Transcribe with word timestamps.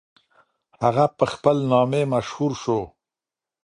هغه 0.81 1.05
په 1.17 1.25
خپل 1.33 1.57
نامې 1.71 2.03
مشهور 2.13 2.51
سو. 2.63 2.79